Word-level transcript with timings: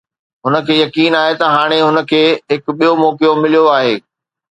هن 0.45 0.53
کي 0.69 0.73
يقين 0.83 1.13
آهي 1.23 1.33
ته 1.41 1.47
هاڻي 1.55 1.77
هن 1.87 1.97
کي 2.11 2.21
هڪ 2.53 2.63
ٻيو 2.79 2.93
موقعو 3.03 3.33
مليو 3.41 3.63
آهي. 3.77 3.93